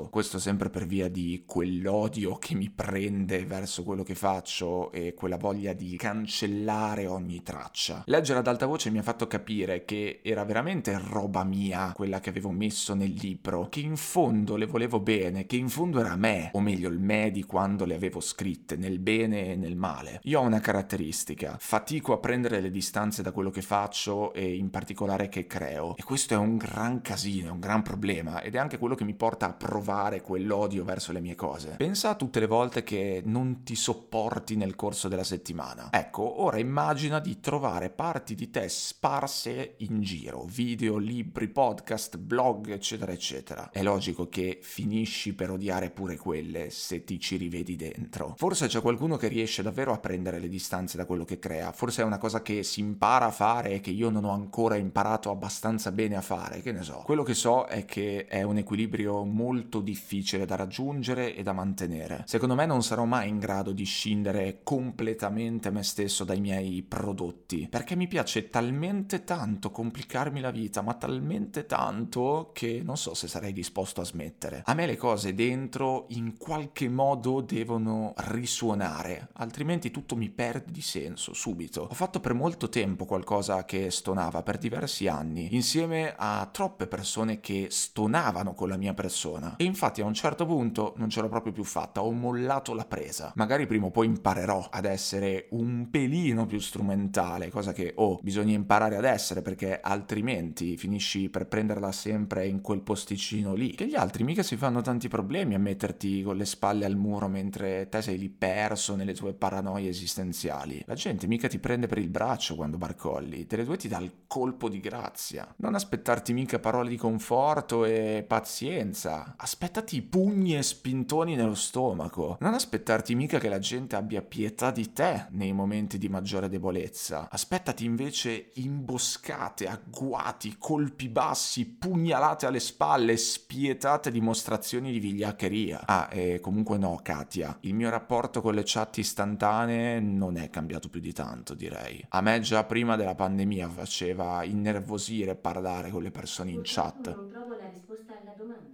Questo 0.09 0.39
sempre 0.39 0.69
per 0.69 0.85
via 0.85 1.09
di 1.09 1.43
quell'odio 1.45 2.37
che 2.37 2.55
mi 2.55 2.69
prende 2.69 3.45
verso 3.45 3.83
quello 3.83 4.03
che 4.03 4.15
faccio 4.15 4.91
e 4.93 5.13
quella 5.13 5.35
voglia 5.35 5.73
di 5.73 5.97
cancellare 5.97 7.07
ogni 7.07 7.43
traccia. 7.43 8.03
Leggere 8.05 8.39
ad 8.39 8.47
alta 8.47 8.65
voce 8.65 8.89
mi 8.89 8.99
ha 8.99 9.03
fatto 9.03 9.27
capire 9.27 9.83
che 9.83 10.21
era 10.23 10.45
veramente 10.45 10.97
roba 10.97 11.43
mia 11.43 11.91
quella 11.93 12.21
che 12.21 12.29
avevo 12.29 12.51
messo 12.51 12.93
nel 12.93 13.11
libro, 13.11 13.67
che 13.69 13.81
in 13.81 13.97
fondo 13.97 14.55
le 14.55 14.65
volevo 14.65 15.01
bene, 15.01 15.45
che 15.45 15.57
in 15.57 15.67
fondo 15.67 15.99
era 15.99 16.15
me, 16.15 16.51
o 16.53 16.61
meglio 16.61 16.87
il 16.87 16.99
me 16.99 17.29
di 17.29 17.43
quando 17.43 17.83
le 17.83 17.95
avevo 17.95 18.21
scritte, 18.21 18.77
nel 18.77 18.99
bene 18.99 19.51
e 19.51 19.55
nel 19.57 19.75
male. 19.75 20.21
Io 20.23 20.39
ho 20.39 20.43
una 20.43 20.61
caratteristica, 20.61 21.57
fatico 21.59 22.13
a 22.13 22.19
prendere 22.19 22.61
le 22.61 22.71
distanze 22.71 23.21
da 23.21 23.33
quello 23.33 23.49
che 23.49 23.61
faccio 23.61 24.31
e 24.33 24.55
in 24.55 24.69
particolare 24.69 25.27
che 25.27 25.47
creo. 25.47 25.97
E 25.97 26.03
questo 26.03 26.33
è 26.33 26.37
un 26.37 26.55
gran 26.55 27.01
casino, 27.01 27.49
è 27.49 27.51
un 27.51 27.59
gran 27.59 27.81
problema 27.81 28.41
ed 28.41 28.55
è 28.55 28.57
anche 28.57 28.77
quello 28.77 28.95
che 28.95 29.03
mi 29.03 29.15
porta 29.15 29.47
a 29.47 29.48
provare 29.53 30.21
quell'odio 30.21 30.83
verso 30.83 31.11
le 31.11 31.19
mie 31.19 31.35
cose. 31.35 31.75
Pensa 31.77 32.09
a 32.09 32.15
tutte 32.15 32.39
le 32.39 32.47
volte 32.47 32.83
che 32.83 33.21
non 33.25 33.63
ti 33.63 33.75
sopporti 33.75 34.55
nel 34.55 34.75
corso 34.75 35.07
della 35.07 35.23
settimana. 35.23 35.89
Ecco, 35.91 36.41
ora 36.41 36.59
immagina 36.59 37.19
di 37.19 37.39
trovare 37.39 37.89
parti 37.89 38.35
di 38.35 38.49
te 38.49 38.67
sparse 38.69 39.75
in 39.79 40.01
giro, 40.01 40.45
video, 40.45 40.97
libri, 40.97 41.47
podcast, 41.47 42.17
blog, 42.17 42.69
eccetera, 42.69 43.11
eccetera. 43.11 43.69
È 43.71 43.83
logico 43.83 44.27
che 44.29 44.59
finisci 44.61 45.33
per 45.33 45.51
odiare 45.51 45.89
pure 45.89 46.17
quelle 46.17 46.69
se 46.69 47.03
ti 47.03 47.19
ci 47.19 47.35
rivedi 47.37 47.75
dentro. 47.75 48.33
Forse 48.37 48.67
c'è 48.67 48.81
qualcuno 48.81 49.17
che 49.17 49.27
riesce 49.27 49.61
davvero 49.61 49.93
a 49.93 49.99
prendere 49.99 50.39
le 50.39 50.49
distanze 50.49 50.97
da 50.97 51.05
quello 51.05 51.25
che 51.25 51.39
crea, 51.39 51.71
forse 51.71 52.01
è 52.01 52.05
una 52.05 52.17
cosa 52.17 52.41
che 52.41 52.63
si 52.63 52.79
impara 52.79 53.27
a 53.27 53.31
fare 53.31 53.71
e 53.71 53.79
che 53.79 53.91
io 53.91 54.09
non 54.09 54.25
ho 54.25 54.31
ancora 54.31 54.75
imparato 54.75 55.29
abbastanza 55.29 55.91
bene 55.91 56.15
a 56.15 56.21
fare, 56.21 56.61
che 56.61 56.71
ne 56.71 56.83
so. 56.83 57.01
Quello 57.05 57.23
che 57.23 57.33
so 57.33 57.65
è 57.65 57.85
che 57.85 58.25
è 58.25 58.43
un 58.43 58.57
equilibrio 58.57 59.23
molto 59.23 59.38
difficile 59.81 60.45
da 60.45 60.55
raggiungere 60.55 61.35
e 61.35 61.43
da 61.43 61.53
mantenere. 61.53 62.23
Secondo 62.25 62.55
me 62.55 62.65
non 62.65 62.83
sarò 62.83 63.05
mai 63.05 63.29
in 63.29 63.39
grado 63.39 63.71
di 63.71 63.85
scindere 63.85 64.59
completamente 64.63 65.71
me 65.71 65.83
stesso 65.83 66.23
dai 66.23 66.39
miei 66.41 66.83
prodotti, 66.83 67.67
perché 67.69 67.95
mi 67.95 68.07
piace 68.07 68.49
talmente 68.49 69.23
tanto 69.23 69.71
complicarmi 69.71 70.41
la 70.41 70.51
vita, 70.51 70.81
ma 70.81 70.93
talmente 70.93 71.65
tanto 71.65 72.51
che 72.53 72.81
non 72.83 72.97
so 72.97 73.13
se 73.13 73.27
sarei 73.27 73.53
disposto 73.53 74.01
a 74.01 74.05
smettere. 74.05 74.63
A 74.65 74.73
me 74.73 74.85
le 74.85 74.97
cose 74.97 75.33
dentro 75.33 76.05
in 76.09 76.37
qualche 76.37 76.89
modo 76.89 77.41
devono 77.41 78.13
risuonare, 78.17 79.29
altrimenti 79.33 79.91
tutto 79.91 80.15
mi 80.15 80.29
perde 80.29 80.71
di 80.71 80.81
senso 80.81 81.33
subito. 81.33 81.87
Ho 81.89 81.95
fatto 81.95 82.19
per 82.19 82.33
molto 82.33 82.69
tempo 82.69 83.05
qualcosa 83.05 83.65
che 83.65 83.89
stonava 83.89 84.43
per 84.43 84.57
diversi 84.57 85.07
anni, 85.07 85.55
insieme 85.55 86.13
a 86.17 86.47
troppe 86.51 86.87
persone 86.87 87.39
che 87.39 87.67
stonavano 87.69 88.53
con 88.53 88.69
la 88.69 88.77
mia 88.77 88.93
persona. 88.93 89.27
E 89.57 89.63
infatti 89.63 90.01
a 90.01 90.05
un 90.05 90.13
certo 90.13 90.45
punto 90.45 90.93
non 90.97 91.09
ce 91.09 91.21
l'ho 91.21 91.29
proprio 91.29 91.53
più 91.53 91.63
fatta, 91.63 92.03
ho 92.03 92.11
mollato 92.11 92.73
la 92.73 92.85
presa. 92.85 93.31
Magari 93.35 93.67
prima 93.67 93.87
o 93.87 93.91
poi 93.91 94.07
imparerò 94.07 94.67
ad 94.71 94.85
essere 94.85 95.47
un 95.51 95.89
pelino 95.89 96.45
più 96.45 96.59
strumentale, 96.59 97.49
cosa 97.49 97.73
che 97.73 97.93
oh, 97.95 98.19
bisogna 98.21 98.53
imparare 98.53 98.95
ad 98.95 99.05
essere 99.05 99.41
perché 99.41 99.79
altrimenti 99.79 100.77
finisci 100.77 101.29
per 101.29 101.47
prenderla 101.47 101.91
sempre 101.91 102.47
in 102.47 102.61
quel 102.61 102.81
posticino 102.81 103.53
lì. 103.53 103.75
Che 103.75 103.87
gli 103.87 103.95
altri 103.95 104.23
mica 104.23 104.43
si 104.43 104.55
fanno 104.55 104.81
tanti 104.81 105.07
problemi 105.07 105.55
a 105.55 105.59
metterti 105.59 106.23
con 106.23 106.37
le 106.37 106.45
spalle 106.45 106.85
al 106.85 106.95
muro 106.95 107.27
mentre 107.27 107.87
te 107.89 108.01
sei 108.01 108.17
lì 108.17 108.29
perso 108.29 108.95
nelle 108.95 109.13
tue 109.13 109.33
paranoie 109.33 109.89
esistenziali. 109.89 110.81
La 110.85 110.95
gente 110.95 111.27
mica 111.27 111.47
ti 111.47 111.59
prende 111.59 111.87
per 111.87 111.97
il 111.97 112.09
braccio 112.09 112.55
quando 112.55 112.77
barcolli, 112.77 113.45
delle 113.45 113.63
due 113.63 113.77
ti 113.77 113.87
dà 113.87 113.99
il 113.99 114.11
colpo 114.27 114.69
di 114.69 114.79
grazia. 114.79 115.53
Non 115.57 115.75
aspettarti 115.75 116.33
mica 116.33 116.59
parole 116.59 116.89
di 116.89 116.97
conforto 116.97 117.85
e 117.85 118.23
pazienza. 118.27 119.18
Aspettati 119.37 119.97
i 119.97 120.01
pugni 120.01 120.57
e 120.57 120.63
spintoni 120.63 121.35
nello 121.35 121.55
stomaco. 121.55 122.37
Non 122.39 122.53
aspettarti 122.53 123.15
mica 123.15 123.39
che 123.39 123.49
la 123.49 123.59
gente 123.59 123.95
abbia 123.95 124.21
pietà 124.21 124.71
di 124.71 124.93
te 124.93 125.27
nei 125.31 125.53
momenti 125.53 125.97
di 125.97 126.09
maggiore 126.09 126.49
debolezza. 126.49 127.27
Aspettati 127.29 127.85
invece 127.85 128.51
imboscate, 128.55 129.67
agguati, 129.67 130.55
colpi 130.57 131.09
bassi, 131.09 131.65
pugnalate 131.65 132.45
alle 132.45 132.59
spalle, 132.59 133.17
spietate 133.17 134.11
dimostrazioni 134.11 134.91
di 134.91 134.99
vigliaccheria. 134.99 135.85
Ah, 135.85 136.09
e 136.11 136.39
comunque 136.39 136.77
no, 136.77 136.99
Katia. 137.01 137.57
Il 137.61 137.73
mio 137.73 137.89
rapporto 137.89 138.41
con 138.41 138.53
le 138.53 138.63
chat 138.65 138.97
istantanee 138.97 139.99
non 139.99 140.37
è 140.37 140.49
cambiato 140.49 140.89
più 140.89 140.99
di 140.99 141.13
tanto, 141.13 141.53
direi. 141.53 142.05
A 142.09 142.21
me 142.21 142.39
già 142.39 142.63
prima 142.63 142.95
della 142.95 143.15
pandemia 143.15 143.67
faceva 143.67 144.43
innervosire 144.43 145.35
parlare 145.35 145.89
con 145.89 146.03
le 146.03 146.11
persone 146.11 146.51
in 146.51 146.61
chat. 146.63 147.38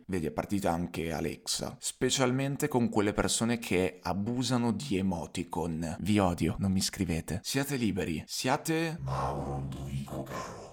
Vedi, 0.08 0.28
è 0.28 0.32
partita 0.32 0.72
anche 0.72 1.12
Alexa, 1.12 1.76
specialmente 1.80 2.68
con 2.68 2.90
quelle 2.90 3.12
persone 3.12 3.58
che 3.58 4.00
abusano 4.04 4.72
di 4.72 4.98
emoticon. 4.98 5.98
Vi 6.00 6.20
odio, 6.20 6.56
non 6.60 6.72
mi 6.72 6.82
scrivete. 6.82 7.40
Siate 7.44 7.76
liberi, 7.76 8.24
siate... 8.28 9.00
Mauro 9.02 9.66
Duico 9.68 10.22
Caro. 10.22 10.65